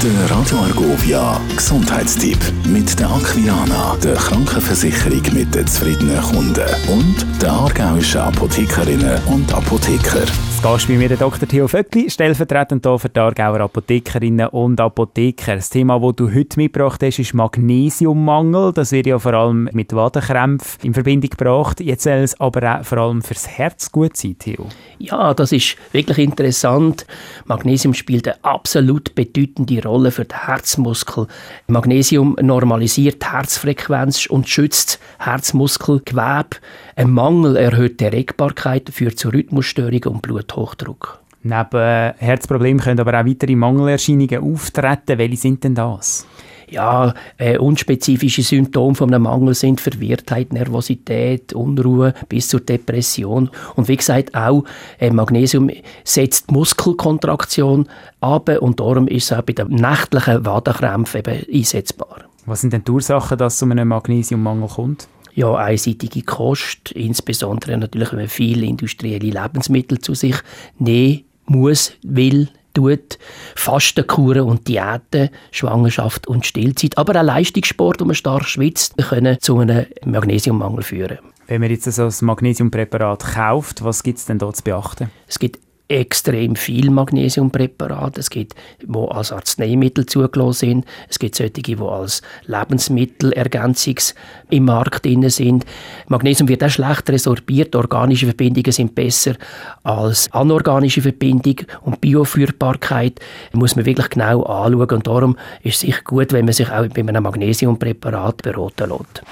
Der 0.00 0.30
Radio 0.30 0.58
Argovia 0.58 1.40
Gesundheitstipp 1.56 2.38
mit 2.68 2.96
der 3.00 3.10
Aquilana, 3.10 3.96
der 3.96 4.14
Krankenversicherung 4.14 5.22
mit 5.34 5.52
den 5.52 5.66
zufriedenen 5.66 6.22
Kunden 6.22 6.68
und 6.88 7.26
der 7.42 7.50
aargauischen 7.50 8.20
Apothekerinnen 8.20 9.20
und 9.24 9.52
Apotheker. 9.52 10.20
Das 10.20 10.62
Gast 10.62 10.88
bei 10.88 10.94
mir 10.94 11.08
der 11.08 11.16
Dr. 11.16 11.48
Theo 11.48 11.68
Vöckli, 11.68 12.10
stellvertretend 12.10 12.84
hier 12.84 12.98
für 12.98 13.08
die 13.08 13.20
Aargauer 13.20 13.60
Apothekerinnen 13.60 14.48
und 14.48 14.80
Apotheker. 14.80 15.56
Das 15.56 15.70
Thema, 15.70 16.00
das 16.00 16.16
du 16.16 16.34
heute 16.34 16.58
mitgebracht 16.58 17.00
hast, 17.02 17.18
ist 17.18 17.34
Magnesiummangel. 17.34 18.72
Das 18.72 18.90
wird 18.90 19.06
ja 19.06 19.18
vor 19.18 19.34
allem 19.34 19.68
mit 19.72 19.92
Wadenkrämpfen 19.92 20.80
in 20.82 20.94
Verbindung 20.94 21.30
gebracht. 21.30 21.80
Jetzt 21.80 22.04
soll 22.04 22.14
es 22.14 22.40
aber 22.40 22.80
auch 22.80 22.84
vor 22.84 22.98
allem 22.98 23.22
fürs 23.22 23.46
Herz 23.46 23.92
gut 23.92 24.16
sein, 24.16 24.36
Theo. 24.36 24.66
Ja, 24.98 25.32
das 25.32 25.52
ist 25.52 25.76
wirklich 25.92 26.18
interessant. 26.18 27.06
Magnesium 27.46 27.94
spielt 27.94 28.26
eine 28.26 28.42
absolut 28.42 29.14
bedeutende 29.14 29.80
Rolle 29.80 29.87
für 30.10 30.24
den 30.24 30.46
Herzmuskel. 30.46 31.26
Magnesium 31.66 32.36
normalisiert 32.40 33.22
die 33.22 33.32
Herzfrequenz 33.32 34.26
und 34.26 34.48
schützt 34.48 34.98
Herzmuskelgewebe. 35.18 36.58
Ein 36.96 37.10
Mangel 37.10 37.56
erhöht 37.56 38.00
die 38.00 38.04
Erregbarkeit, 38.04 38.90
führt 38.90 39.18
zu 39.18 39.28
Rhythmusstörungen 39.30 40.04
und 40.04 40.22
Bluthochdruck. 40.22 41.20
Neben 41.42 42.14
Herzproblemen 42.18 42.82
können 42.82 43.00
aber 43.00 43.20
auch 43.20 43.26
weitere 43.26 43.54
Mangelerscheinungen 43.54 44.42
auftreten. 44.42 45.18
Welche 45.18 45.36
sind 45.36 45.64
denn 45.64 45.74
das? 45.74 46.26
Ja, 46.70 47.14
äh, 47.38 47.58
unspezifische 47.58 48.42
Symptome 48.42 48.94
von 48.94 49.12
einem 49.12 49.22
Mangel 49.22 49.54
sind 49.54 49.80
Verwirrtheit, 49.80 50.52
Nervosität, 50.52 51.52
Unruhe 51.52 52.14
bis 52.28 52.48
zur 52.48 52.60
Depression. 52.60 53.50
Und 53.76 53.88
wie 53.88 53.96
gesagt, 53.96 54.34
auch 54.34 54.64
äh, 54.98 55.10
Magnesium 55.10 55.70
setzt 56.04 56.50
Muskelkontraktion 56.50 57.88
ab 58.20 58.50
und 58.60 58.80
darum 58.80 59.08
ist 59.08 59.30
es 59.30 59.38
auch 59.38 59.42
bei 59.42 59.52
den 59.52 59.68
nächtlichen 59.68 60.44
Wadenkrämpfen 60.44 61.22
eben 61.26 61.46
einsetzbar. 61.52 62.24
Was 62.46 62.60
sind 62.62 62.72
denn 62.72 62.84
die 62.84 62.90
Ursachen, 62.90 63.38
dass 63.38 63.54
es 63.54 63.58
zu 63.60 63.66
einem 63.66 63.88
Magnesiummangel 63.88 64.68
kommt? 64.68 65.08
ja, 65.38 65.54
einseitige 65.54 66.22
Kost, 66.22 66.90
insbesondere 66.92 67.78
natürlich, 67.78 68.10
wenn 68.10 68.18
man 68.18 68.28
viele 68.28 68.66
industrielle 68.66 69.30
Lebensmittel 69.30 70.00
zu 70.00 70.14
sich 70.14 70.34
nehmen 70.80 71.26
muss, 71.46 71.92
will, 72.02 72.48
tut, 72.74 73.18
Fastenkuren 73.54 74.42
und 74.42 74.68
Diäten, 74.68 75.30
Schwangerschaft 75.50 76.26
und 76.26 76.46
Stillzeit, 76.46 76.96
aber 76.96 77.18
auch 77.20 77.24
Leistungssport, 77.24 78.00
wo 78.00 78.04
man 78.04 78.14
stark 78.14 78.46
schwitzt, 78.46 78.96
können 78.96 79.38
zu 79.40 79.58
einem 79.58 79.86
Magnesiummangel 80.04 80.82
führen. 80.82 81.18
Wenn 81.46 81.62
man 81.62 81.70
jetzt 81.70 81.90
so 81.90 82.04
ein 82.04 82.14
Magnesiumpräparat 82.20 83.24
kauft, 83.34 83.82
was 83.82 84.02
gibt 84.02 84.18
es 84.18 84.26
denn 84.26 84.38
da 84.38 84.52
zu 84.52 84.62
beachten? 84.62 85.10
Es 85.26 85.38
gibt 85.38 85.58
extrem 85.88 86.54
viel 86.54 86.90
Magnesiumpräparate. 86.90 88.20
Es 88.20 88.28
gibt, 88.28 88.54
wo 88.86 89.06
als 89.06 89.32
Arzneimittel 89.32 90.04
zugelassen 90.06 90.52
sind. 90.52 90.84
Es 91.08 91.18
gibt 91.18 91.34
solche, 91.34 91.52
die 91.52 91.78
als 91.78 92.22
Lebensmittelergänzungs 92.46 94.14
im 94.50 94.66
Markt 94.66 95.06
drin 95.06 95.28
sind. 95.30 95.64
Magnesium 96.08 96.48
wird 96.48 96.62
auch 96.62 96.68
schlecht 96.68 97.08
resorbiert. 97.08 97.74
Organische 97.74 98.26
Verbindungen 98.26 98.72
sind 98.72 98.94
besser 98.94 99.34
als 99.82 100.30
anorganische 100.32 101.00
Verbindungen. 101.00 101.66
Und 101.82 102.00
Bioführbarkeit 102.02 103.20
muss 103.52 103.74
man 103.74 103.86
wirklich 103.86 104.10
genau 104.10 104.42
anschauen. 104.42 104.90
Und 104.90 105.06
darum 105.06 105.36
ist 105.62 105.76
es 105.76 105.80
sicher 105.80 106.02
gut, 106.04 106.32
wenn 106.32 106.44
man 106.44 106.54
sich 106.54 106.70
auch 106.70 106.86
bei 106.88 107.00
einem 107.00 107.22
Magnesiumpräparat 107.22 108.42
beraten 108.42 108.90
lässt. 108.90 109.22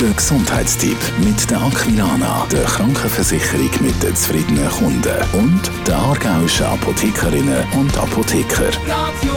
Der 0.00 0.10
Gesundheitstipp 0.10 0.96
mit 1.24 1.50
der 1.50 1.60
Aquilana, 1.60 2.46
der 2.52 2.62
Krankenversicherung 2.62 3.70
mit 3.80 4.00
den 4.00 4.14
zufriedenen 4.14 4.68
Kunden 4.70 5.16
und 5.32 5.60
der 5.88 5.96
aargauischen 5.96 6.66
Apothekerinnen 6.66 7.66
und 7.72 7.98
Apotheker. 7.98 8.68
Radio 8.86 9.32